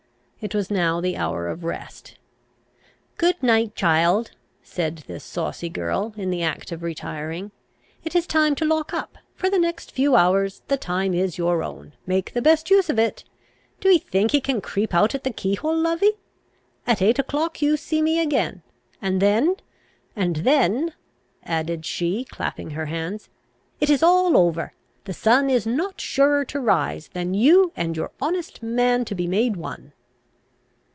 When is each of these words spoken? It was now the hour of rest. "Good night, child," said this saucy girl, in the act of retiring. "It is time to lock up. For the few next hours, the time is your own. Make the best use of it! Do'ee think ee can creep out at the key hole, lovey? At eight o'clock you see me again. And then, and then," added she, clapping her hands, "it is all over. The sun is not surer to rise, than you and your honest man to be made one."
It 0.43 0.55
was 0.55 0.71
now 0.71 0.99
the 1.01 1.17
hour 1.17 1.47
of 1.49 1.63
rest. 1.63 2.17
"Good 3.19 3.43
night, 3.43 3.75
child," 3.75 4.31
said 4.63 5.03
this 5.05 5.23
saucy 5.23 5.69
girl, 5.69 6.15
in 6.17 6.31
the 6.31 6.41
act 6.41 6.71
of 6.71 6.81
retiring. 6.81 7.51
"It 8.03 8.15
is 8.15 8.25
time 8.25 8.55
to 8.55 8.65
lock 8.65 8.91
up. 8.91 9.19
For 9.35 9.51
the 9.51 9.57
few 9.57 9.61
next 9.61 9.99
hours, 9.99 10.63
the 10.67 10.77
time 10.77 11.13
is 11.13 11.37
your 11.37 11.61
own. 11.63 11.93
Make 12.07 12.33
the 12.33 12.41
best 12.41 12.71
use 12.71 12.89
of 12.89 12.97
it! 12.97 13.23
Do'ee 13.81 13.99
think 13.99 14.33
ee 14.33 14.41
can 14.41 14.61
creep 14.61 14.95
out 14.95 15.13
at 15.13 15.23
the 15.23 15.29
key 15.31 15.53
hole, 15.53 15.77
lovey? 15.77 16.13
At 16.87 17.03
eight 17.03 17.19
o'clock 17.19 17.61
you 17.61 17.77
see 17.77 18.01
me 18.01 18.19
again. 18.19 18.63
And 18.99 19.21
then, 19.21 19.57
and 20.15 20.37
then," 20.37 20.93
added 21.43 21.85
she, 21.85 22.23
clapping 22.25 22.71
her 22.71 22.87
hands, 22.87 23.29
"it 23.79 23.91
is 23.91 24.01
all 24.01 24.35
over. 24.35 24.73
The 25.03 25.13
sun 25.13 25.51
is 25.51 25.67
not 25.67 26.01
surer 26.01 26.45
to 26.45 26.59
rise, 26.59 27.09
than 27.09 27.35
you 27.35 27.71
and 27.75 27.95
your 27.95 28.09
honest 28.19 28.63
man 28.63 29.05
to 29.05 29.13
be 29.13 29.27
made 29.27 29.55
one." 29.55 29.93